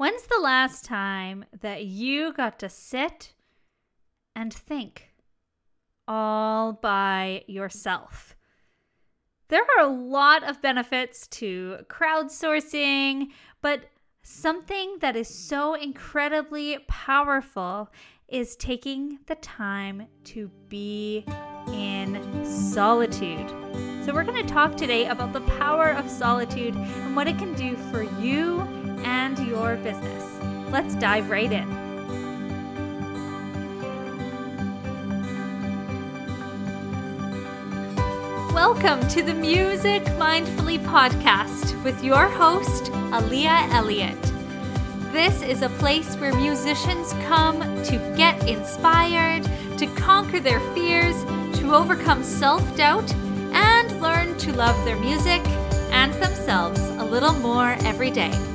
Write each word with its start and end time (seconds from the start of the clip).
When's 0.00 0.22
the 0.22 0.40
last 0.40 0.86
time 0.86 1.44
that 1.60 1.84
you 1.84 2.32
got 2.32 2.58
to 2.60 2.70
sit 2.70 3.34
and 4.34 4.50
think 4.50 5.10
all 6.08 6.72
by 6.72 7.44
yourself? 7.46 8.34
There 9.48 9.60
are 9.60 9.84
a 9.84 9.92
lot 9.92 10.42
of 10.42 10.62
benefits 10.62 11.26
to 11.26 11.80
crowdsourcing, 11.90 13.26
but 13.60 13.90
something 14.22 14.96
that 15.02 15.16
is 15.16 15.28
so 15.28 15.74
incredibly 15.74 16.78
powerful 16.88 17.92
is 18.26 18.56
taking 18.56 19.18
the 19.26 19.34
time 19.34 20.06
to 20.24 20.50
be 20.70 21.26
in 21.74 22.42
solitude. 22.46 23.50
So, 24.06 24.14
we're 24.14 24.24
going 24.24 24.46
to 24.46 24.50
talk 24.50 24.78
today 24.78 25.08
about 25.08 25.34
the 25.34 25.42
power 25.42 25.90
of 25.90 26.08
solitude 26.08 26.74
and 26.74 27.14
what 27.14 27.28
it 27.28 27.36
can 27.36 27.52
do 27.52 27.76
for 27.92 28.02
you 28.18 28.79
and 29.04 29.38
your 29.38 29.76
business. 29.76 30.24
Let's 30.70 30.94
dive 30.94 31.30
right 31.30 31.50
in. 31.50 31.68
Welcome 38.54 39.06
to 39.08 39.22
the 39.22 39.34
Music 39.34 40.02
Mindfully 40.18 40.78
podcast 40.84 41.82
with 41.82 42.02
your 42.04 42.28
host, 42.28 42.84
Aaliyah 43.12 43.72
Elliott. 43.72 44.20
This 45.12 45.42
is 45.42 45.62
a 45.62 45.68
place 45.68 46.16
where 46.16 46.34
musicians 46.34 47.12
come 47.26 47.60
to 47.84 48.14
get 48.16 48.48
inspired, 48.48 49.44
to 49.78 49.86
conquer 49.96 50.40
their 50.40 50.60
fears, 50.74 51.24
to 51.58 51.74
overcome 51.74 52.22
self 52.22 52.76
doubt, 52.76 53.12
and 53.52 54.00
learn 54.00 54.36
to 54.38 54.52
love 54.52 54.76
their 54.84 54.96
music 54.96 55.40
and 55.90 56.12
themselves 56.14 56.80
a 56.80 57.04
little 57.04 57.32
more 57.34 57.76
every 57.80 58.10
day. 58.10 58.49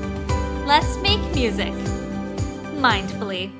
Let's 0.66 0.98
make 0.98 1.22
music 1.36 1.72
mindfully. 2.82 3.52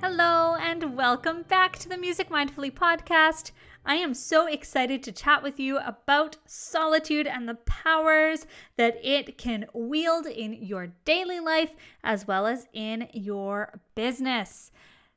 Hello, 0.00 0.54
and 0.54 0.96
welcome 0.96 1.42
back 1.42 1.80
to 1.80 1.88
the 1.88 1.96
Music 1.96 2.30
Mindfully 2.30 2.72
podcast. 2.72 3.50
I 3.84 3.96
am 3.96 4.14
so 4.14 4.46
excited 4.46 5.02
to 5.02 5.10
chat 5.10 5.42
with 5.42 5.58
you 5.58 5.78
about 5.78 6.36
solitude 6.46 7.26
and 7.26 7.48
the 7.48 7.56
powers 7.56 8.46
that 8.76 9.04
it 9.04 9.36
can 9.36 9.66
wield 9.74 10.26
in 10.26 10.52
your 10.52 10.92
daily 11.04 11.40
life 11.40 11.74
as 12.04 12.24
well 12.24 12.46
as 12.46 12.68
in 12.72 13.08
your 13.12 13.80
business. 13.96 14.70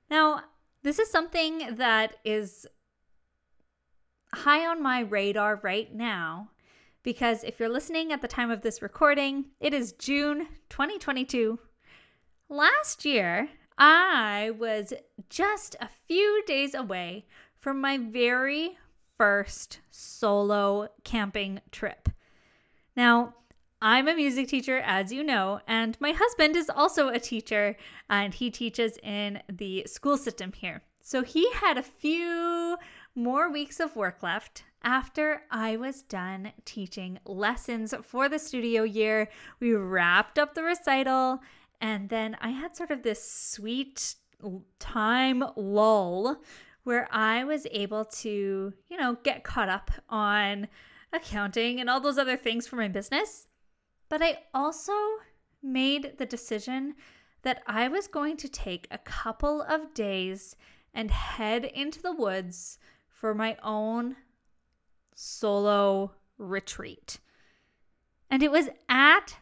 Now, 0.10 0.42
this 0.82 0.98
is 0.98 1.12
something 1.12 1.76
that 1.76 2.16
is 2.26 2.66
high 4.34 4.66
on 4.66 4.82
my 4.82 5.02
radar 5.02 5.60
right 5.62 5.94
now 5.94 6.50
because 7.06 7.44
if 7.44 7.60
you're 7.60 7.70
listening 7.70 8.12
at 8.12 8.22
the 8.22 8.28
time 8.28 8.50
of 8.50 8.62
this 8.62 8.82
recording, 8.82 9.46
it 9.60 9.76
is 9.76 9.94
June 9.94 10.48
2022. 10.70 11.60
Last 12.50 13.06
year, 13.06 13.48
I 13.78 14.52
was 14.58 14.92
just 15.30 15.76
a 15.80 15.88
few 16.08 16.44
days 16.48 16.74
away 16.74 17.28
from 17.60 17.80
my 17.80 18.00
very 18.00 18.76
first 19.20 19.82
solo 19.92 20.90
camping 21.04 21.62
trip. 21.72 22.10
Now, 22.98 23.36
I'm 23.84 24.08
a 24.08 24.16
music 24.16 24.48
teacher, 24.48 24.80
as 24.80 25.14
you 25.14 25.24
know, 25.24 25.62
and 25.68 25.96
my 26.02 26.12
husband 26.12 26.56
is 26.56 26.72
also 26.72 27.10
a 27.10 27.20
teacher, 27.20 27.78
and 28.10 28.34
he 28.34 28.50
teaches 28.50 28.98
in 29.04 29.44
the 29.48 29.84
school 29.86 30.18
system 30.18 30.52
here. 30.54 30.82
So 31.02 31.22
he 31.22 31.52
had 31.52 31.78
a 31.78 31.84
few 31.84 32.78
more 33.14 33.52
weeks 33.52 33.80
of 33.80 33.96
work 33.96 34.24
left 34.24 34.64
after 34.86 35.42
I 35.50 35.76
was 35.76 36.04
done 36.04 36.54
teaching 36.64 37.20
lessons 37.26 37.94
for 38.04 38.30
the 38.30 38.40
studio 38.40 38.84
year. 38.84 39.28
We 39.60 39.74
wrapped 39.74 40.40
up 40.40 40.54
the 40.54 40.64
recital, 40.64 41.42
and 41.82 42.08
then 42.08 42.38
I 42.40 42.50
had 42.52 42.78
sort 42.78 42.92
of 42.92 43.04
this 43.04 43.30
sweet 43.30 44.16
time 44.80 45.44
lull 45.56 46.38
where 46.84 47.08
I 47.12 47.44
was 47.44 47.66
able 47.72 48.06
to, 48.06 48.72
you 48.88 48.98
know, 48.98 49.18
get 49.24 49.44
caught 49.44 49.70
up 49.70 49.90
on 50.08 50.68
accounting 51.12 51.80
and 51.80 51.90
all 51.90 52.00
those 52.00 52.20
other 52.20 52.38
things 52.38 52.68
for 52.68 52.76
my 52.76 52.88
business. 52.88 53.48
But 54.08 54.22
I 54.22 54.44
also 54.54 54.94
made 55.64 56.20
the 56.20 56.28
decision 56.28 56.94
that 57.42 57.64
I 57.66 57.88
was 57.88 58.08
going 58.08 58.38
to 58.38 58.48
take 58.48 58.88
a 58.92 59.00
couple 59.00 59.64
of 59.64 59.96
days 59.96 60.56
and 60.94 61.10
head 61.10 61.66
into 61.66 62.02
the 62.02 62.14
woods 62.14 62.78
for 63.10 63.34
my 63.34 63.58
own 63.64 64.16
solo 65.16 66.12
retreat. 66.38 67.20
And 68.30 68.44
it 68.44 68.52
was 68.52 68.70
at 68.90 69.38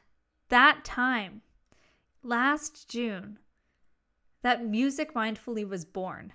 that 0.50 0.86
time, 0.86 1.42
last 2.22 2.88
June, 2.88 3.40
that 4.44 4.66
Music 4.66 5.14
Mindfully 5.14 5.68
was 5.68 5.84
born. 5.84 6.34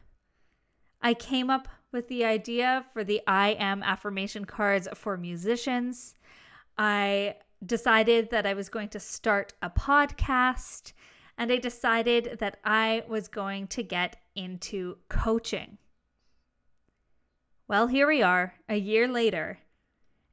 I 1.00 1.14
came 1.14 1.48
up 1.48 1.68
with 1.92 2.08
the 2.08 2.24
idea 2.24 2.84
for 2.92 3.04
the 3.04 3.22
I 3.26 3.50
am 3.50 3.82
affirmation 3.82 4.44
cards 4.44 4.88
for 4.94 5.16
musicians. 5.16 6.14
I 6.76 7.36
decided 7.64 8.30
that 8.30 8.46
I 8.46 8.54
was 8.54 8.68
going 8.68 8.88
to 8.90 9.00
start 9.00 9.54
a 9.62 9.70
podcast, 9.70 10.92
and 11.36 11.52
I 11.52 11.56
decided 11.56 12.38
that 12.40 12.58
I 12.64 13.04
was 13.08 13.28
going 13.28 13.68
to 13.68 13.82
get 13.82 14.16
into 14.34 14.98
coaching. 15.08 15.78
Well, 17.68 17.88
here 17.88 18.06
we 18.06 18.22
are, 18.22 18.54
a 18.66 18.76
year 18.76 19.06
later, 19.06 19.58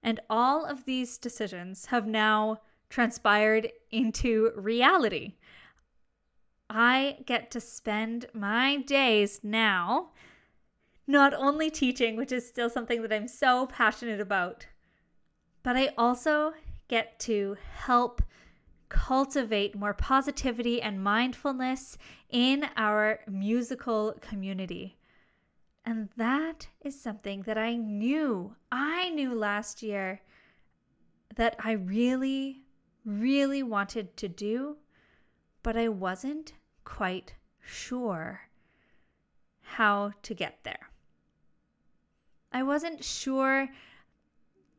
and 0.01 0.22
all 0.29 0.63
of 0.63 0.85
these 0.85 1.18
decisions 1.18 1.88
have 1.88 2.07
now 2.07 2.62
transpired 2.90 3.73
into 3.91 4.53
reality. 4.56 5.34
I 6.69 7.18
get 7.25 7.51
to 7.51 7.59
spend 7.59 8.28
my 8.34 8.78
days 8.78 9.41
now 9.44 10.12
not 11.07 11.34
only 11.34 11.69
teaching, 11.69 12.16
which 12.16 12.31
is 12.31 12.47
still 12.47 12.69
something 12.69 13.01
that 13.01 13.12
I'm 13.12 13.28
so 13.28 13.67
passionate 13.67 14.22
about, 14.22 14.67
but 15.62 15.75
I 15.75 15.91
also 15.97 16.53
get 16.88 17.19
to 17.19 17.57
help 17.79 18.22
cultivate 18.88 19.75
more 19.75 19.94
positivity 19.94 20.81
and 20.81 21.03
mindfulness 21.03 21.97
in 22.29 22.67
our 22.78 23.19
musical 23.28 24.16
community. 24.22 24.96
And 25.85 26.09
that 26.18 26.68
is 26.81 27.00
something 27.00 27.44
that 27.44 27.59
I 27.59 27.75
knew, 27.75 28.56
I 28.72 29.09
knew 29.12 29.35
last 29.35 29.84
year 29.84 30.22
that 31.35 31.56
I 31.59 31.73
really, 31.73 32.63
really 33.06 33.62
wanted 33.62 34.18
to 34.18 34.28
do, 34.28 34.78
but 35.62 35.78
I 35.78 35.90
wasn't 35.90 36.53
quite 36.84 37.35
sure 37.62 38.41
how 39.62 40.12
to 40.23 40.34
get 40.34 40.59
there. 40.63 40.90
I 42.52 42.63
wasn't 42.63 43.03
sure 43.03 43.69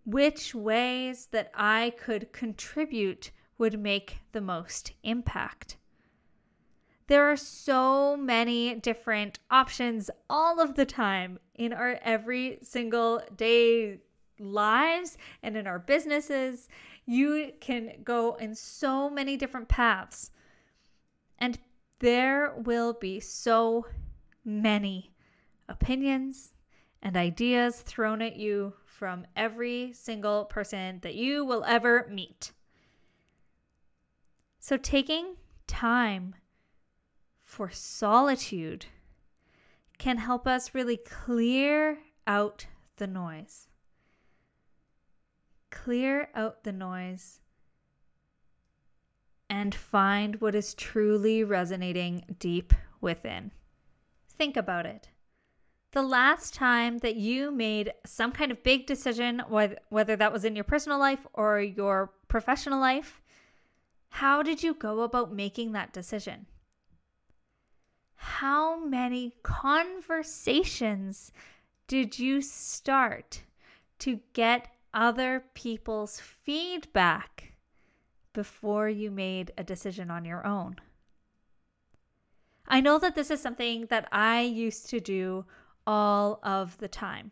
which 0.05 0.55
ways 0.55 1.27
that 1.27 1.53
I 1.55 1.93
could 1.99 2.33
contribute 2.33 3.31
would 3.59 3.79
make 3.79 4.19
the 4.33 4.41
most 4.41 4.93
impact. 5.03 5.77
There 7.09 7.31
are 7.31 7.37
so 7.37 8.17
many 8.17 8.75
different 8.75 9.39
options 9.51 10.11
all 10.29 10.61
of 10.61 10.75
the 10.75 10.87
time 10.87 11.39
in 11.55 11.73
our 11.73 12.01
every 12.03 12.59
single 12.63 13.23
day 13.37 14.01
lives 14.41 15.17
and 15.43 15.57
in 15.57 15.67
our 15.67 15.79
businesses. 15.79 16.69
You 17.05 17.53
can 17.61 18.03
go 18.03 18.35
in 18.35 18.55
so 18.57 19.09
many 19.09 19.37
different 19.37 19.69
paths. 19.69 20.33
And 21.39 21.59
there 22.01 22.55
will 22.57 22.93
be 22.93 23.21
so 23.21 23.87
many 24.45 25.13
opinions 25.69 26.55
and 27.03 27.17
ideas 27.17 27.81
thrown 27.83 28.21
at 28.21 28.37
you 28.37 28.75
from 28.85 29.27
every 29.37 29.93
single 29.93 30.47
person 30.47 30.99
that 31.03 31.15
you 31.15 31.45
will 31.45 31.65
ever 31.65 32.09
meet. 32.11 32.53
So, 34.59 34.77
taking 34.77 35.37
time 35.67 36.35
for 37.57 37.71
solitude 37.71 38.85
can 39.97 40.19
help 40.19 40.47
us 40.47 40.75
really 40.75 40.99
clear 40.99 41.97
out 42.27 42.67
the 42.99 43.07
noise. 43.07 43.69
Clear 45.71 46.29
out 46.35 46.65
the 46.65 46.73
noise 46.73 47.41
and 49.49 49.75
find 49.75 50.39
what 50.39 50.55
is 50.55 50.75
truly 50.75 51.43
resonating 51.43 52.37
deep 52.39 52.75
within. 53.01 53.51
Think 54.29 54.59
about 54.59 54.85
it. 54.85 55.09
The 55.93 56.03
last 56.03 56.53
time 56.53 56.99
that 56.99 57.17
you 57.17 57.51
made 57.51 57.91
some 58.05 58.33
kind 58.33 58.53
of 58.53 58.63
big 58.65 58.85
decision, 58.85 59.43
whether 59.49 60.15
that 60.15 60.33
was 60.33 60.45
in 60.45 60.55
your 60.57 60.65
personal 60.65 60.99
life 60.99 61.27
or 61.33 61.59
your 61.63 62.13
professional 62.29 62.81
life, 62.81 63.23
how 64.11 64.43
did 64.43 64.63
you 64.63 64.75
go 64.75 65.01
about 65.01 65.33
making 65.33 65.73
that 65.73 65.95
decision? 65.95 66.45
How 68.17 68.85
many 68.85 69.35
conversations 69.43 71.33
did 71.87 72.19
you 72.19 72.41
start 72.41 73.43
to 74.01 74.21
get 74.33 74.69
other 74.93 75.45
people's 75.55 76.21
feedback 76.21 77.53
before 78.33 78.89
you 78.89 79.11
made 79.11 79.53
a 79.57 79.65
decision 79.65 80.11
on 80.11 80.25
your 80.25 80.47
own. 80.47 80.77
I 82.69 82.81
know 82.81 82.99
that 82.99 83.15
this 83.15 83.31
is 83.31 83.41
something 83.41 83.87
that 83.87 84.09
I 84.13 84.43
used 84.43 84.91
to 84.91 85.01
do 85.01 85.45
all 85.87 86.41
of 86.43 86.77
the 86.79 86.89
time. 86.89 87.31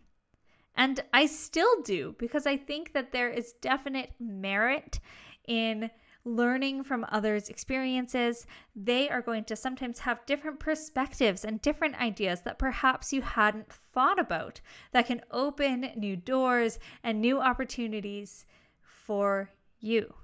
And 0.77 1.03
I 1.13 1.27
still 1.27 1.83
do 1.83 2.15
because 2.19 2.47
I 2.47 2.57
think 2.57 2.93
that 2.95 3.13
there 3.13 3.29
is 3.29 3.53
definite 3.61 4.13
merit 4.19 5.01
in 5.47 5.91
learning 6.25 6.83
from 6.83 7.07
others' 7.11 7.49
experiences. 7.49 8.47
They 8.75 9.09
are 9.09 9.23
going 9.23 9.45
to 9.45 9.57
sometimes 9.57 10.01
have 10.01 10.25
different 10.27 10.59
perspectives 10.59 11.45
and 11.45 11.61
different 11.61 12.01
ideas 12.01 12.43
that 12.43 12.59
perhaps 12.59 13.13
you 13.13 13.23
hadn't 13.23 13.71
thought 13.71 14.19
about 14.19 14.61
that 14.93 15.07
can 15.07 15.23
open 15.31 15.91
new 15.97 16.17
doors 16.17 16.79
and 17.03 17.21
new 17.21 17.41
opportunities 17.41 18.47
for 18.81 19.51
you. 19.81 20.15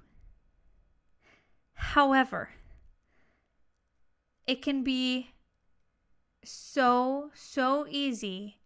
However, 1.73 2.49
it 4.47 4.61
can 4.61 4.83
be 4.83 5.31
so, 6.43 7.29
so 7.33 7.85
easy 7.89 8.57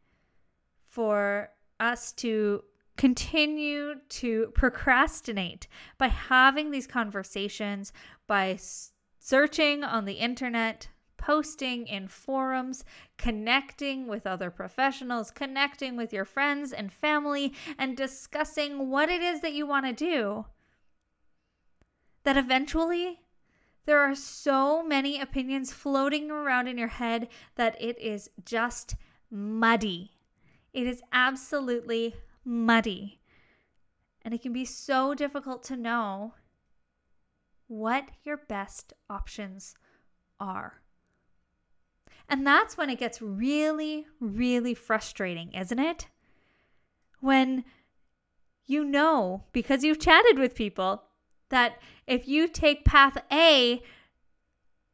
for 0.88 1.50
us 1.80 2.14
to 2.14 2.64
continue 2.98 3.96
to 4.10 4.52
procrastinate 4.54 5.68
by 5.98 6.08
having 6.08 6.72
these 6.72 6.88
conversations, 6.88 7.92
by 8.28 8.58
searching 9.20 9.84
on 9.84 10.06
the 10.06 10.14
internet, 10.14 10.88
posting 11.18 11.88
in 11.88 12.08
forums, 12.08 12.86
connecting 13.18 14.08
with 14.08 14.28
other 14.28 14.52
professionals, 14.52 15.32
connecting 15.32 15.96
with 15.98 16.14
your 16.14 16.26
friends 16.26 16.72
and 16.72 16.94
family, 16.94 17.54
and 17.78 17.98
discussing 17.98 18.90
what 18.90 19.10
it 19.10 19.22
is 19.22 19.42
that 19.42 19.54
you 19.54 19.66
want 19.66 19.86
to 19.86 19.94
do. 19.94 20.46
That 22.24 22.38
eventually 22.38 23.22
there 23.86 24.00
are 24.00 24.16
so 24.16 24.84
many 24.84 25.20
opinions 25.20 25.74
floating 25.74 26.32
around 26.32 26.68
in 26.68 26.78
your 26.78 26.88
head 26.88 27.28
that 27.56 27.80
it 27.82 28.00
is 28.00 28.30
just 28.44 28.96
muddy. 29.30 30.12
It 30.74 30.88
is 30.88 31.02
absolutely 31.14 32.16
muddy. 32.46 33.20
And 34.22 34.34
it 34.34 34.42
can 34.42 34.54
be 34.54 34.66
so 34.66 35.14
difficult 35.14 35.64
to 35.64 35.76
know 35.76 36.34
what 37.68 38.10
your 38.24 38.38
best 38.38 38.94
options 39.10 39.76
are. 40.40 40.82
And 42.30 42.46
that's 42.46 42.78
when 42.78 42.90
it 42.90 43.00
gets 43.00 43.22
really, 43.22 44.08
really 44.20 44.74
frustrating, 44.74 45.52
isn't 45.54 45.80
it? 45.80 46.08
When 47.20 47.66
you 48.66 48.84
know, 48.84 49.44
because 49.52 49.84
you've 49.84 50.00
chatted 50.00 50.40
with 50.40 50.56
people, 50.56 51.04
that 51.50 51.80
if 52.08 52.28
you 52.28 52.48
take 52.48 52.84
path 52.84 53.18
A, 53.32 53.82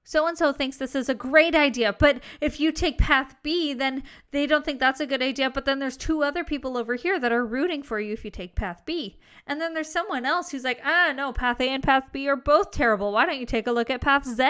so 0.03 0.27
and 0.27 0.37
so 0.37 0.51
thinks 0.51 0.77
this 0.77 0.95
is 0.95 1.09
a 1.09 1.15
great 1.15 1.53
idea. 1.53 1.95
But 1.97 2.21
if 2.39 2.59
you 2.59 2.71
take 2.71 2.97
path 2.97 3.35
B, 3.43 3.73
then 3.73 4.03
they 4.31 4.47
don't 4.47 4.65
think 4.65 4.79
that's 4.79 4.99
a 4.99 5.05
good 5.05 5.21
idea. 5.21 5.49
But 5.49 5.65
then 5.65 5.79
there's 5.79 5.97
two 5.97 6.23
other 6.23 6.43
people 6.43 6.77
over 6.77 6.95
here 6.95 7.19
that 7.19 7.31
are 7.31 7.45
rooting 7.45 7.83
for 7.83 7.99
you 7.99 8.13
if 8.13 8.25
you 8.25 8.31
take 8.31 8.55
path 8.55 8.81
B. 8.85 9.19
And 9.45 9.61
then 9.61 9.73
there's 9.73 9.91
someone 9.91 10.25
else 10.25 10.49
who's 10.49 10.63
like, 10.63 10.81
ah, 10.83 11.13
no, 11.15 11.31
path 11.31 11.61
A 11.61 11.69
and 11.69 11.83
path 11.83 12.05
B 12.11 12.27
are 12.27 12.35
both 12.35 12.71
terrible. 12.71 13.11
Why 13.11 13.25
don't 13.25 13.39
you 13.39 13.45
take 13.45 13.67
a 13.67 13.71
look 13.71 13.89
at 13.89 14.01
path 14.01 14.25
Z? 14.25 14.43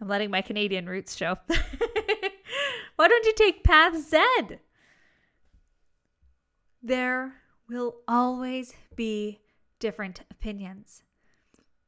I'm 0.00 0.06
letting 0.06 0.30
my 0.30 0.42
Canadian 0.42 0.86
roots 0.86 1.16
show. 1.16 1.36
Why 2.96 3.08
don't 3.08 3.26
you 3.26 3.34
take 3.34 3.64
path 3.64 3.96
Z? 3.96 4.58
There 6.82 7.34
will 7.68 7.96
always 8.06 8.74
be 8.94 9.40
different 9.80 10.20
opinions 10.30 11.02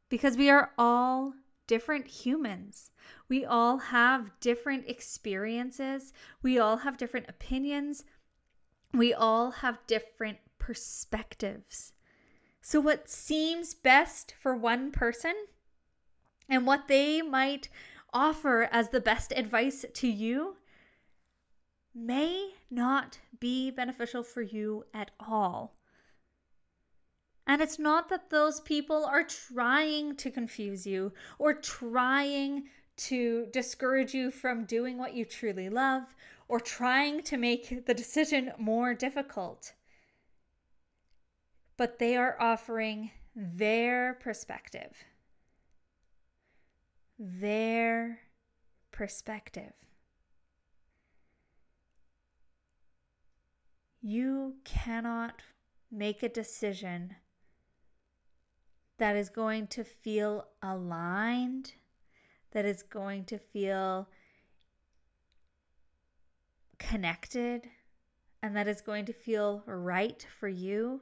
because 0.09 0.37
we 0.37 0.51
are 0.51 0.73
all 0.77 1.35
different 1.71 2.09
humans. 2.09 2.91
We 3.29 3.45
all 3.45 3.79
have 3.79 4.33
different 4.41 4.89
experiences. 4.89 6.13
We 6.43 6.59
all 6.59 6.79
have 6.79 6.97
different 6.97 7.27
opinions. 7.29 8.03
We 8.93 9.15
all 9.15 9.53
have 9.53 9.87
different 9.87 10.39
perspectives. 10.59 11.93
So, 12.61 12.81
what 12.81 13.09
seems 13.09 13.73
best 13.73 14.35
for 14.43 14.57
one 14.57 14.91
person 14.91 15.37
and 16.49 16.67
what 16.67 16.89
they 16.89 17.23
might 17.23 17.69
offer 18.13 18.69
as 18.73 18.89
the 18.89 19.01
best 19.01 19.33
advice 19.37 19.85
to 19.95 20.09
you 20.09 20.57
may 21.95 22.51
not 22.69 23.21
be 23.39 23.71
beneficial 23.71 24.25
for 24.25 24.43
you 24.43 24.87
at 24.93 25.13
all. 25.21 25.77
And 27.51 27.61
it's 27.61 27.81
not 27.81 28.09
that 28.11 28.31
those 28.31 28.61
people 28.61 29.05
are 29.05 29.25
trying 29.25 30.15
to 30.19 30.31
confuse 30.31 30.87
you 30.87 31.13
or 31.37 31.53
trying 31.53 32.69
to 33.09 33.49
discourage 33.53 34.15
you 34.15 34.31
from 34.31 34.67
doing 34.67 34.99
what 34.99 35.15
you 35.15 35.25
truly 35.25 35.69
love 35.69 36.15
or 36.47 36.61
trying 36.61 37.25
to 37.25 37.37
make 37.37 37.87
the 37.87 37.93
decision 37.93 38.53
more 38.57 38.95
difficult. 38.95 39.73
But 41.77 41.99
they 41.99 42.17
are 42.17 42.41
offering 42.41 43.11
their 43.35 44.15
perspective. 44.23 44.93
Their 47.19 48.21
perspective. 48.93 49.73
You 54.01 54.55
cannot 54.63 55.43
make 55.91 56.23
a 56.23 56.29
decision 56.29 57.17
that 59.01 59.17
is 59.17 59.31
going 59.31 59.67
to 59.67 59.83
feel 59.83 60.47
aligned, 60.63 61.73
that 62.53 62.67
is 62.67 62.83
going 62.83 63.25
to 63.25 63.39
feel 63.39 64.07
connected, 66.79 67.67
and 68.43 68.55
that 68.55 68.69
is 68.69 68.83
going 68.83 69.07
to 69.07 69.13
feel 69.15 69.63
right 69.65 70.27
for 70.39 70.49
you 70.49 71.01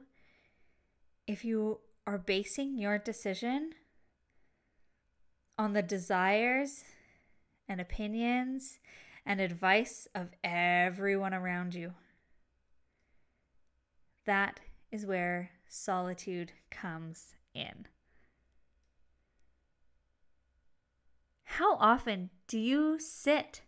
if 1.27 1.43
you 1.43 1.77
are 2.07 2.17
basing 2.17 2.77
your 2.77 2.97
decision 2.97 3.71
on 5.57 5.73
the 5.73 5.81
desires 5.81 6.85
and 7.67 7.81
opinions 7.81 8.79
and 9.25 9.41
advice 9.41 10.07
of 10.15 10.29
everyone 10.41 11.33
around 11.33 11.75
you. 11.75 11.93
That 14.25 14.61
is 14.89 15.05
where 15.05 15.49
solitude 15.67 16.53
comes 16.71 17.35
in. 17.59 17.87
How 21.43 21.75
often 21.75 22.29
do 22.47 22.57
you 22.57 22.99
sit 22.99 23.61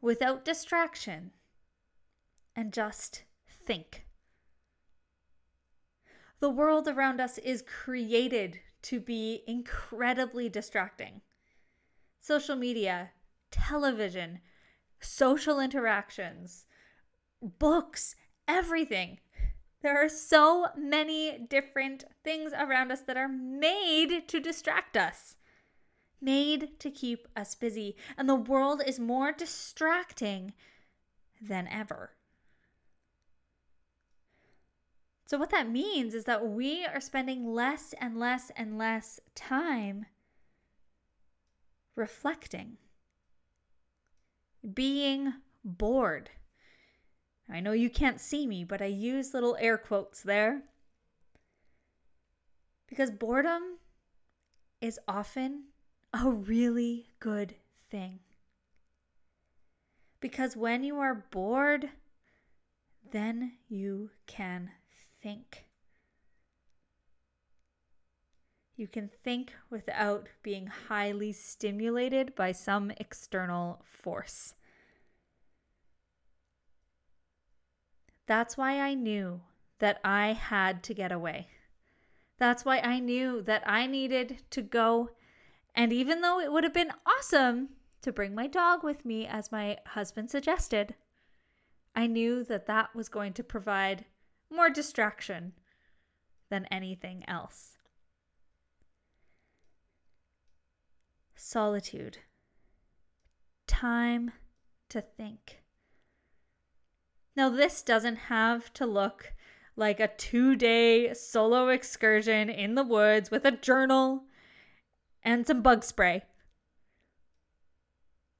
without 0.00 0.44
distraction 0.44 1.32
and 2.56 2.72
just 2.72 3.24
think? 3.48 4.06
The 6.40 6.50
world 6.50 6.88
around 6.88 7.20
us 7.20 7.38
is 7.38 7.62
created 7.62 8.60
to 8.82 9.00
be 9.00 9.42
incredibly 9.46 10.48
distracting. 10.48 11.20
Social 12.20 12.56
media, 12.56 13.10
television, 13.50 14.40
social 15.00 15.60
interactions, 15.60 16.66
books, 17.42 18.14
everything 18.48 19.20
there 19.84 20.02
are 20.02 20.08
so 20.08 20.68
many 20.78 21.38
different 21.38 22.04
things 22.24 22.54
around 22.58 22.90
us 22.90 23.02
that 23.02 23.18
are 23.18 23.28
made 23.28 24.26
to 24.28 24.40
distract 24.40 24.96
us, 24.96 25.36
made 26.22 26.80
to 26.80 26.90
keep 26.90 27.28
us 27.36 27.54
busy. 27.54 27.94
And 28.16 28.26
the 28.26 28.34
world 28.34 28.80
is 28.86 28.98
more 28.98 29.30
distracting 29.30 30.54
than 31.38 31.68
ever. 31.68 32.12
So, 35.26 35.36
what 35.36 35.50
that 35.50 35.70
means 35.70 36.14
is 36.14 36.24
that 36.24 36.48
we 36.48 36.86
are 36.86 37.00
spending 37.00 37.52
less 37.52 37.94
and 38.00 38.18
less 38.18 38.50
and 38.56 38.78
less 38.78 39.20
time 39.34 40.06
reflecting, 41.94 42.78
being 44.72 45.34
bored 45.62 46.30
I 47.50 47.60
know 47.60 47.72
you 47.72 47.90
can't 47.90 48.20
see 48.20 48.46
me, 48.46 48.64
but 48.64 48.80
I 48.80 48.86
use 48.86 49.34
little 49.34 49.56
air 49.60 49.76
quotes 49.78 50.22
there. 50.22 50.62
Because 52.88 53.10
boredom 53.10 53.78
is 54.80 54.98
often 55.06 55.64
a 56.12 56.30
really 56.30 57.06
good 57.20 57.54
thing. 57.90 58.20
Because 60.20 60.56
when 60.56 60.82
you 60.82 60.98
are 60.98 61.26
bored, 61.30 61.90
then 63.10 63.52
you 63.68 64.10
can 64.26 64.70
think. 65.22 65.64
You 68.76 68.88
can 68.88 69.10
think 69.22 69.52
without 69.70 70.28
being 70.42 70.66
highly 70.66 71.32
stimulated 71.32 72.34
by 72.34 72.52
some 72.52 72.90
external 72.96 73.82
force. 73.84 74.54
That's 78.26 78.56
why 78.56 78.80
I 78.80 78.94
knew 78.94 79.42
that 79.78 80.00
I 80.02 80.32
had 80.32 80.82
to 80.84 80.94
get 80.94 81.12
away. 81.12 81.48
That's 82.38 82.64
why 82.64 82.78
I 82.78 82.98
knew 82.98 83.42
that 83.42 83.62
I 83.66 83.86
needed 83.86 84.42
to 84.50 84.62
go. 84.62 85.10
And 85.74 85.92
even 85.92 86.20
though 86.20 86.40
it 86.40 86.52
would 86.52 86.64
have 86.64 86.72
been 86.72 86.92
awesome 87.06 87.70
to 88.02 88.12
bring 88.12 88.34
my 88.34 88.46
dog 88.46 88.82
with 88.82 89.04
me, 89.04 89.26
as 89.26 89.52
my 89.52 89.78
husband 89.86 90.30
suggested, 90.30 90.94
I 91.94 92.06
knew 92.06 92.44
that 92.44 92.66
that 92.66 92.94
was 92.94 93.08
going 93.08 93.32
to 93.34 93.44
provide 93.44 94.04
more 94.50 94.70
distraction 94.70 95.52
than 96.48 96.66
anything 96.66 97.24
else. 97.28 97.78
Solitude. 101.34 102.18
Time 103.66 104.32
to 104.88 105.00
think. 105.00 105.63
Now, 107.36 107.48
this 107.48 107.82
doesn't 107.82 108.16
have 108.16 108.72
to 108.74 108.86
look 108.86 109.32
like 109.76 109.98
a 109.98 110.08
two 110.08 110.54
day 110.54 111.12
solo 111.14 111.68
excursion 111.68 112.48
in 112.48 112.74
the 112.74 112.84
woods 112.84 113.30
with 113.30 113.44
a 113.44 113.50
journal 113.50 114.24
and 115.22 115.46
some 115.46 115.62
bug 115.62 115.82
spray. 115.84 116.22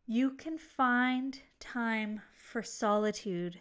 You 0.07 0.31
can 0.31 0.59
find 0.59 1.41
time 1.59 2.21
for 2.35 2.63
solitude 2.63 3.61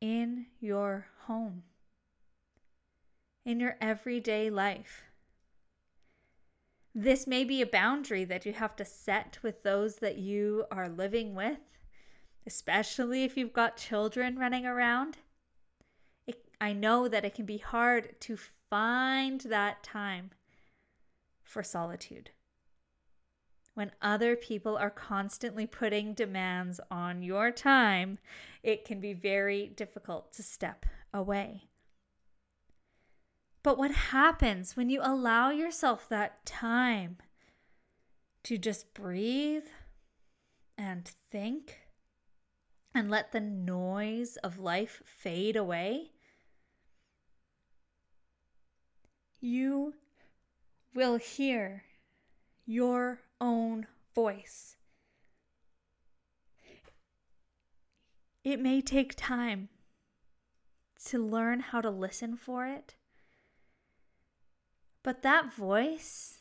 in 0.00 0.46
your 0.60 1.06
home, 1.22 1.62
in 3.44 3.58
your 3.58 3.76
everyday 3.80 4.50
life. 4.50 5.02
This 6.94 7.26
may 7.26 7.44
be 7.44 7.62
a 7.62 7.66
boundary 7.66 8.24
that 8.24 8.44
you 8.44 8.52
have 8.52 8.76
to 8.76 8.84
set 8.84 9.38
with 9.42 9.62
those 9.62 9.96
that 9.96 10.18
you 10.18 10.66
are 10.70 10.88
living 10.88 11.34
with, 11.34 11.58
especially 12.48 13.22
if 13.22 13.36
you've 13.36 13.52
got 13.52 13.76
children 13.76 14.36
running 14.36 14.66
around. 14.66 15.18
It, 16.26 16.48
I 16.60 16.72
know 16.72 17.06
that 17.06 17.24
it 17.24 17.36
can 17.36 17.46
be 17.46 17.58
hard 17.58 18.20
to 18.22 18.36
find 18.68 19.40
that 19.42 19.84
time 19.84 20.30
for 21.44 21.62
solitude 21.62 22.30
when 23.78 23.92
other 24.02 24.34
people 24.34 24.76
are 24.76 24.90
constantly 24.90 25.64
putting 25.64 26.12
demands 26.12 26.80
on 26.90 27.22
your 27.22 27.52
time, 27.52 28.18
it 28.64 28.84
can 28.84 28.98
be 28.98 29.12
very 29.12 29.68
difficult 29.68 30.32
to 30.32 30.42
step 30.42 30.84
away. 31.14 31.68
But 33.62 33.78
what 33.78 33.92
happens 33.92 34.76
when 34.76 34.90
you 34.90 34.98
allow 35.00 35.50
yourself 35.50 36.08
that 36.08 36.44
time 36.44 37.18
to 38.42 38.58
just 38.58 38.92
breathe 38.94 39.68
and 40.76 41.08
think 41.30 41.78
and 42.98 43.08
let 43.08 43.30
the 43.30 43.38
noise 43.38 44.36
of 44.38 44.58
life 44.58 45.00
fade 45.04 45.54
away? 45.54 46.10
You 49.40 49.94
will 50.96 51.16
hear 51.16 51.84
your 52.66 53.20
own 53.40 53.86
voice. 54.16 54.74
It 58.42 58.58
may 58.58 58.80
take 58.80 59.14
time 59.14 59.68
to 61.04 61.24
learn 61.24 61.60
how 61.60 61.80
to 61.80 61.90
listen 61.90 62.36
for 62.36 62.66
it, 62.66 62.96
but 65.04 65.22
that 65.22 65.54
voice 65.54 66.38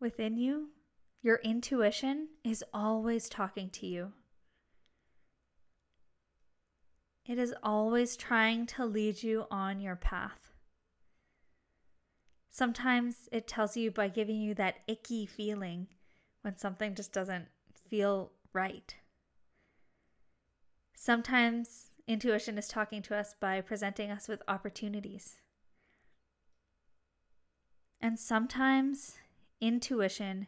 within 0.00 0.38
you, 0.38 0.70
your 1.20 1.36
intuition, 1.44 2.28
is 2.42 2.64
always 2.72 3.28
talking 3.28 3.68
to 3.68 3.86
you. 3.86 4.12
It 7.28 7.38
is 7.38 7.54
always 7.62 8.16
trying 8.16 8.66
to 8.66 8.84
lead 8.84 9.22
you 9.22 9.46
on 9.50 9.80
your 9.80 9.96
path. 9.96 10.52
Sometimes 12.48 13.28
it 13.32 13.48
tells 13.48 13.76
you 13.76 13.90
by 13.90 14.08
giving 14.08 14.40
you 14.40 14.54
that 14.54 14.76
icky 14.86 15.26
feeling 15.26 15.88
when 16.42 16.56
something 16.56 16.94
just 16.94 17.12
doesn't 17.12 17.48
feel 17.90 18.30
right. 18.52 18.94
Sometimes 20.94 21.90
intuition 22.06 22.56
is 22.56 22.68
talking 22.68 23.02
to 23.02 23.16
us 23.16 23.34
by 23.38 23.60
presenting 23.60 24.10
us 24.10 24.28
with 24.28 24.42
opportunities. 24.46 25.38
And 28.00 28.18
sometimes 28.18 29.16
intuition 29.60 30.46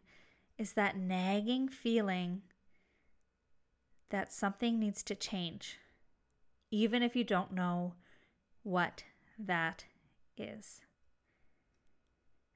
is 0.57 0.75
that 0.75 0.97
nagging 0.97 1.69
feeling 1.69 2.43
that 4.11 4.33
something 4.33 4.79
needs 4.79 5.03
to 5.03 5.15
change, 5.15 5.79
even 6.71 7.03
if 7.03 7.17
you 7.17 7.25
don't 7.25 7.53
know 7.53 7.95
what 8.63 9.05
that 9.39 9.85
is. 10.37 10.83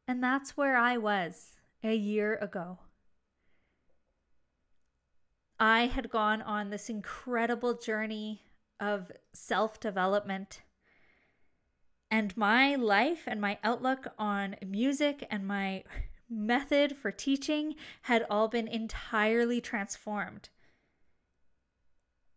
And 0.07 0.23
that's 0.23 0.57
where 0.57 0.77
I 0.77 0.97
was 0.97 1.57
a 1.83 1.95
year 1.95 2.37
ago. 2.37 2.79
I 5.59 5.87
had 5.87 6.11
gone 6.11 6.43
on 6.43 6.71
this 6.71 6.91
incredible 6.91 7.75
journey 7.75 8.43
of 8.81 9.13
self 9.33 9.79
development. 9.79 10.63
And 12.11 12.37
my 12.37 12.75
life 12.75 13.23
and 13.27 13.41
my 13.41 13.59
outlook 13.63 14.09
on 14.19 14.57
music 14.67 15.27
and 15.31 15.47
my 15.47 15.85
method 16.29 16.97
for 16.97 17.13
teaching 17.13 17.77
had 18.03 18.27
all 18.29 18.49
been 18.49 18.67
entirely 18.67 19.61
transformed. 19.61 20.49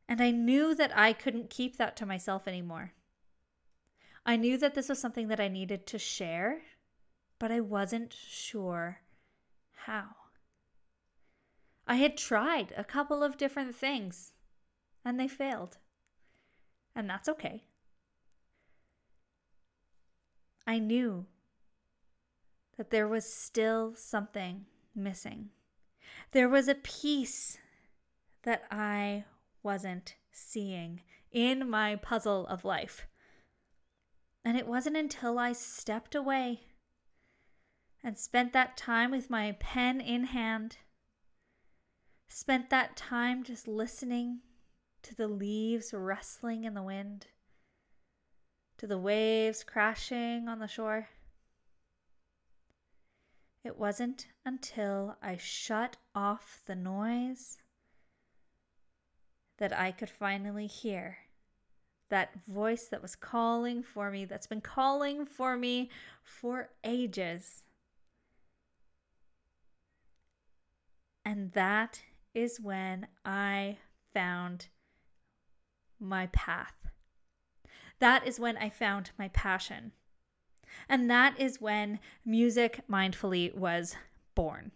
And 0.07 0.21
I 0.21 0.31
knew 0.31 0.75
that 0.75 0.95
I 0.95 1.13
couldn't 1.13 1.49
keep 1.49 1.77
that 1.77 1.95
to 1.97 2.05
myself 2.05 2.47
anymore. 2.47 2.93
I 4.25 4.35
knew 4.35 4.57
that 4.57 4.75
this 4.75 4.89
was 4.89 4.99
something 4.99 5.27
that 5.27 5.39
I 5.39 5.47
needed 5.47 5.85
to 5.87 5.99
share 5.99 6.61
but 7.39 7.51
I 7.51 7.59
wasn't 7.59 8.13
sure 8.13 9.01
how. 9.85 10.07
I 11.87 11.95
had 11.95 12.17
tried 12.17 12.73
a 12.75 12.83
couple 12.83 13.23
of 13.23 13.37
different 13.37 13.75
things 13.75 14.33
and 15.03 15.19
they 15.19 15.27
failed. 15.27 15.77
And 16.95 17.09
that's 17.09 17.29
okay. 17.29 17.65
I 20.65 20.79
knew 20.79 21.25
that 22.77 22.89
there 22.89 23.07
was 23.07 23.31
still 23.31 23.93
something 23.95 24.65
missing. 24.95 25.49
There 26.31 26.49
was 26.49 26.67
a 26.67 26.75
piece 26.75 27.57
that 28.43 28.63
I 28.71 29.25
wasn't 29.65 30.15
seeing 30.31 31.01
in 31.31 31.67
my 31.67 31.95
puzzle 31.95 32.45
of 32.47 32.63
life. 32.63 33.07
And 34.45 34.55
it 34.55 34.67
wasn't 34.67 34.95
until 34.95 35.39
I 35.39 35.53
stepped 35.53 36.13
away 36.13 36.61
and 38.03 38.15
spent 38.17 38.53
that 38.53 38.77
time 38.77 39.09
with 39.09 39.31
my 39.31 39.57
pen 39.59 39.99
in 39.99 40.25
hand. 40.25 40.77
Spent 42.27 42.69
that 42.69 42.95
time 42.95 43.43
just 43.43 43.67
listening 43.67 44.41
to 45.01 45.15
the 45.15 45.27
leaves 45.27 45.93
rustling 45.93 46.63
in 46.63 46.75
the 46.75 46.83
wind, 46.83 47.27
to 48.77 48.85
the 48.85 48.99
waves 48.99 49.63
crashing 49.63 50.47
on 50.47 50.59
the 50.59 50.67
shore. 50.67 51.09
It 53.63 53.79
wasn't 53.79 54.27
until 54.45 55.17
I 55.23 55.37
shut 55.37 55.97
off 56.13 56.61
the 56.67 56.75
noise 56.75 57.57
that 59.57 59.77
I 59.77 59.91
could 59.91 60.09
finally 60.09 60.67
hear 60.67 61.17
that 62.09 62.45
voice 62.47 62.85
that 62.85 63.01
was 63.01 63.15
calling 63.15 63.81
for 63.81 64.11
me, 64.11 64.25
that's 64.25 64.47
been 64.47 64.61
calling 64.61 65.25
for 65.25 65.57
me 65.57 65.89
for 66.23 66.69
ages. 66.83 67.63
And 71.23 71.51
that 71.53 72.01
is 72.35 72.59
when 72.61 73.07
I 73.25 73.77
found 74.13 74.67
my 75.99 76.27
path. 76.27 76.75
That 77.99 78.27
is 78.27 78.39
when 78.39 78.57
I 78.57 78.69
found 78.69 79.11
my 79.17 79.29
passion. 79.29 79.93
And 80.87 81.09
that 81.09 81.39
is 81.39 81.61
when 81.61 81.99
Music 82.25 82.81
Mindfully 82.89 83.55
was 83.55 83.95
born. 84.35 84.71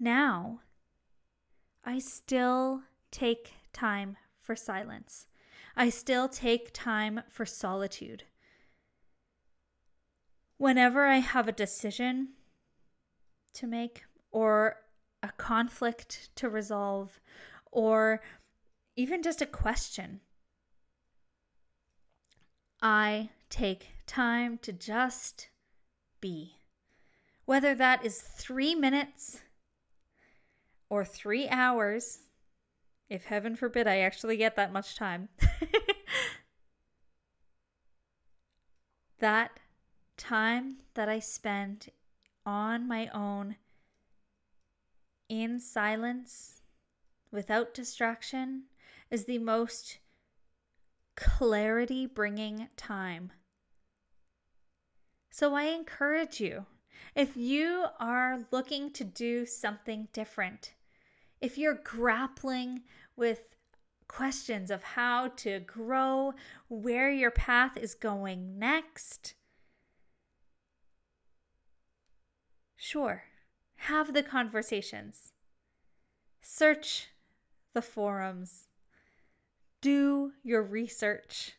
Now, 0.00 0.60
I 1.88 2.00
still 2.00 2.82
take 3.12 3.52
time 3.72 4.16
for 4.40 4.56
silence. 4.56 5.28
I 5.76 5.88
still 5.88 6.28
take 6.28 6.72
time 6.72 7.22
for 7.28 7.46
solitude. 7.46 8.24
Whenever 10.58 11.06
I 11.06 11.18
have 11.18 11.46
a 11.46 11.52
decision 11.52 12.30
to 13.54 13.68
make 13.68 14.02
or 14.32 14.80
a 15.22 15.28
conflict 15.28 16.30
to 16.36 16.48
resolve 16.48 17.20
or 17.70 18.20
even 18.96 19.22
just 19.22 19.40
a 19.40 19.46
question. 19.46 20.20
I 22.82 23.30
take 23.48 23.88
time 24.06 24.58
to 24.62 24.72
just 24.72 25.50
be. 26.20 26.56
Whether 27.44 27.76
that 27.76 28.04
is 28.04 28.20
three 28.20 28.74
minutes 28.74 29.40
or 30.88 31.04
three 31.04 31.48
hours, 31.48 32.20
if 33.08 33.24
heaven 33.24 33.56
forbid 33.56 33.86
I 33.86 33.98
actually 33.98 34.36
get 34.36 34.56
that 34.56 34.72
much 34.72 34.96
time, 34.96 35.28
that 39.18 39.58
time 40.16 40.76
that 40.94 41.08
I 41.08 41.18
spend 41.18 41.90
on 42.44 42.86
my 42.86 43.08
own 43.08 43.56
in 45.28 45.58
silence 45.58 46.62
without 47.32 47.74
distraction 47.74 48.64
is 49.10 49.24
the 49.24 49.38
most 49.38 49.98
clarity 51.16 52.06
bringing 52.06 52.68
time. 52.76 53.32
So 55.30 55.54
I 55.54 55.64
encourage 55.64 56.40
you 56.40 56.66
if 57.14 57.36
you 57.36 57.86
are 57.98 58.46
looking 58.50 58.90
to 58.92 59.04
do 59.04 59.46
something 59.46 60.08
different, 60.12 60.74
if 61.40 61.58
you're 61.58 61.80
grappling 61.82 62.82
with 63.16 63.40
questions 64.08 64.70
of 64.70 64.82
how 64.82 65.28
to 65.36 65.60
grow, 65.60 66.32
where 66.68 67.10
your 67.10 67.30
path 67.30 67.76
is 67.76 67.94
going 67.94 68.58
next, 68.58 69.34
sure, 72.76 73.24
have 73.76 74.14
the 74.14 74.22
conversations. 74.22 75.32
Search 76.40 77.08
the 77.74 77.82
forums. 77.82 78.68
Do 79.80 80.32
your 80.42 80.62
research. 80.62 81.52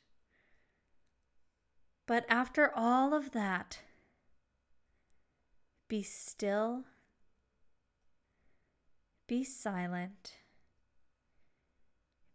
But 2.08 2.25
after 2.29 2.72
all 2.74 3.13
of 3.13 3.32
that, 3.32 3.79
be 5.88 6.03
still, 6.03 6.84
be 9.27 9.44
silent, 9.44 10.34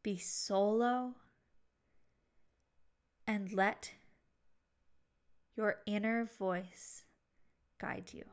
be 0.02 0.16
solo, 0.16 1.14
and 3.26 3.52
let 3.52 3.92
your 5.56 5.76
inner 5.86 6.24
voice 6.38 7.04
guide 7.78 8.10
you. 8.12 8.24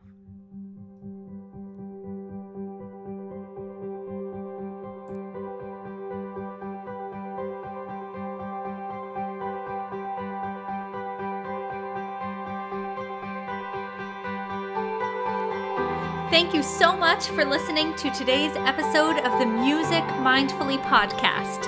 Thank 16.30 16.54
you 16.54 16.62
so 16.62 16.96
much 16.96 17.30
for 17.30 17.44
listening 17.44 17.96
to 17.96 18.12
today's 18.12 18.56
episode 18.56 19.18
of 19.26 19.40
the 19.40 19.48
Music 19.48 20.04
Mindfully 20.22 20.80
podcast. 20.84 21.66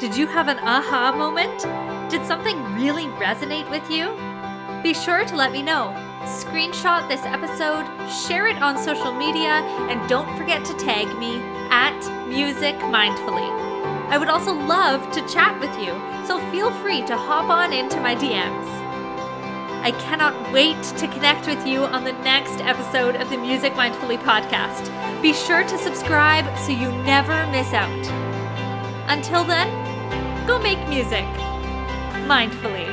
Did 0.00 0.16
you 0.16 0.26
have 0.26 0.48
an 0.48 0.58
aha 0.58 1.14
moment? 1.16 1.60
Did 2.10 2.26
something 2.26 2.60
really 2.74 3.04
resonate 3.22 3.70
with 3.70 3.88
you? 3.88 4.10
Be 4.82 4.92
sure 4.92 5.24
to 5.24 5.36
let 5.36 5.52
me 5.52 5.62
know. 5.62 5.94
Screenshot 6.24 7.08
this 7.08 7.22
episode, 7.22 7.86
share 8.10 8.48
it 8.48 8.60
on 8.60 8.76
social 8.76 9.12
media, 9.12 9.62
and 9.88 10.08
don't 10.08 10.36
forget 10.36 10.64
to 10.64 10.74
tag 10.74 11.06
me 11.16 11.36
at 11.70 11.96
Music 12.26 12.74
Mindfully. 12.90 13.48
I 14.10 14.18
would 14.18 14.28
also 14.28 14.52
love 14.52 15.12
to 15.12 15.28
chat 15.28 15.60
with 15.60 15.78
you, 15.78 15.92
so 16.26 16.40
feel 16.50 16.72
free 16.82 17.06
to 17.06 17.16
hop 17.16 17.48
on 17.48 17.72
into 17.72 18.00
my 18.00 18.16
DMs. 18.16 18.81
I 19.82 19.90
cannot 19.90 20.52
wait 20.52 20.80
to 20.98 21.08
connect 21.08 21.48
with 21.48 21.66
you 21.66 21.82
on 21.82 22.04
the 22.04 22.12
next 22.12 22.60
episode 22.60 23.16
of 23.16 23.28
the 23.30 23.36
Music 23.36 23.72
Mindfully 23.72 24.16
podcast. 24.16 24.86
Be 25.20 25.32
sure 25.32 25.64
to 25.64 25.76
subscribe 25.76 26.46
so 26.56 26.70
you 26.70 26.92
never 27.02 27.46
miss 27.50 27.72
out. 27.72 28.06
Until 29.08 29.42
then, 29.42 30.46
go 30.46 30.60
make 30.60 30.78
music 30.88 31.24
mindfully. 32.28 32.91